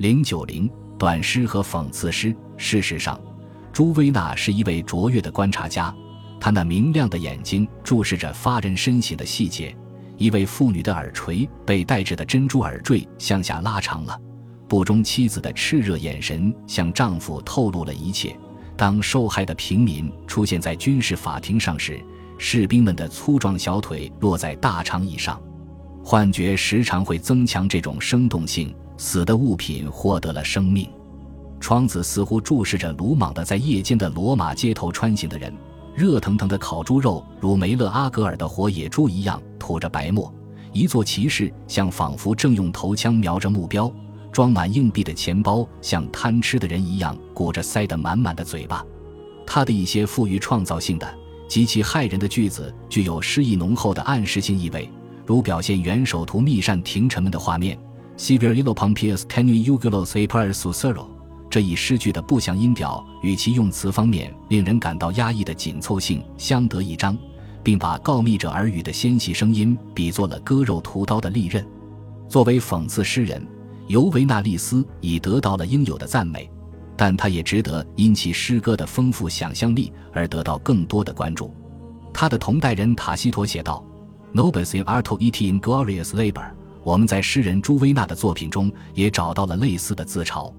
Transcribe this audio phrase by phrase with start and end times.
[0.00, 0.66] 零九零
[0.98, 2.34] 短诗和讽刺诗。
[2.56, 3.20] 事实上，
[3.70, 5.94] 朱薇娜是一位卓越的观察家，
[6.40, 9.76] 她那明亮的眼睛注视着发人深省的细节。
[10.16, 14.18] 一位妇女的耳垂被戴着的珍珠耳坠向下拉长了，
[14.66, 18.34] 不忠妻子的炽热眼神向丈夫透露了一切。
[18.78, 22.02] 当受害的平民出现在军事法庭上时，
[22.38, 25.38] 士兵们的粗壮小腿落在大长椅上，
[26.02, 28.74] 幻觉时常会增强这种生动性。
[29.00, 30.86] 死的物品获得了生命，
[31.58, 35.50] 窗子似乎注视着鲁莽的在夜间的罗马街头穿行的人。
[35.96, 40.30] 热腾腾的烤猪肉如梅勒阿格尔的活野猪一样吐着白沫。
[40.74, 43.90] 一座骑士像仿佛正用头枪瞄着目标。
[44.30, 48.84] 装满硬币的钱包像贪吃的人一样鼓着塞得满满的嘴巴。
[49.46, 54.90] 他的一些富于创造性的、极其骇人的句子具有诗意浓厚的暗示性意味，
[55.24, 57.78] 如表现元首图密善廷臣们的画面。
[58.20, 61.08] Severe illo pompius tenui jugulos a per s u s e r o
[61.48, 67.16] 这一诗句的不祥音调与其用词方面令人感到压抑的紧凑性相得益彰，
[67.62, 71.66] 并把告密者耳语的纤细声音比作了割肉屠刀的利刃。
[72.28, 73.42] 作为讽刺诗人，
[73.86, 76.48] 尤维纳利斯已得到了应有的赞美，
[76.98, 81.54] 但他也值得因其诗歌的丰富想象力而得到更多的关注。
[82.12, 83.82] 他的同代人塔西佗写道
[84.34, 86.50] ：“Nobis in arto et in glorious labor。”
[86.82, 90.52] 我们在诗人朱薇娜的作品中也找到了类似的自嘲。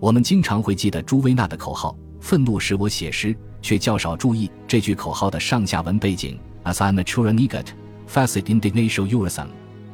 [0.00, 6.36] 我们经常会记得朱薇娜的口号：“愤怒使我写诗”，却较少注意这句口号的上下文背景。
[6.64, 7.66] As I mature negat,
[8.12, 9.46] facit indignatio urasum,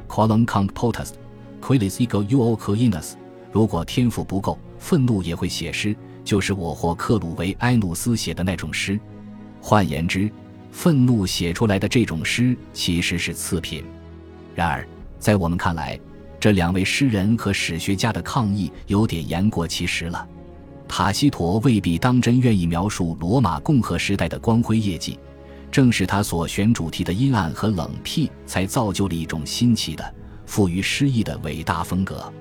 [0.07, 1.13] qualum conc potest,
[1.61, 3.13] quilis ego uo coinus。
[3.51, 8.99] 如果天赋不够，愤怒也会写诗，就是我或克鲁维埃努斯写的那种诗。
[9.61, 10.31] 换言之，
[10.71, 13.83] 愤怒写出来的这种诗其实是次品。
[14.55, 14.87] 然而。
[15.19, 15.99] 在我们看来，
[16.39, 20.27] 这两位诗人和史学家的抗议有点言过其实了。
[20.87, 25.19] 塔西佗未必当真愿意描述罗马共和时代的光辉业绩，
[25.69, 32.31] 正是他所选主题的阴暗和冷僻，才造就了一种新奇的、富于诗意的伟大风格。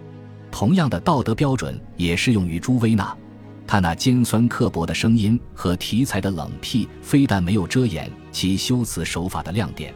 [0.50, 3.14] 同样的道德标准也适用于朱薇娜，
[3.66, 9.92] 他那尖酸刻薄的声音和题材的冷僻，非但没有遮掩其修辞手法的亮点。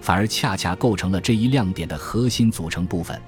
[0.00, 3.20] 反而恰恰构成了这一亮点的核心组成部分。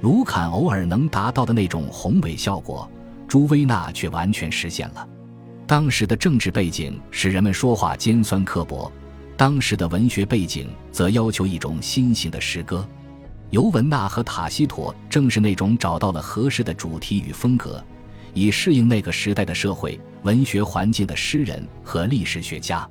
[0.00, 2.90] 卢坎偶尔能达到的那种宏伟效果，
[3.26, 5.08] 朱威纳却完全实现了。
[5.66, 8.92] 当时的政治背景使人们说话尖酸刻薄，
[9.36, 12.86] 当时的文学背景则要求一种新型的诗歌。
[13.50, 17.82] 尤文纳和塔西佗正是那种找到了合适的主题与风格，
[18.34, 22.86] 以适应那个时代的社会文学环境的诗人和历史学家。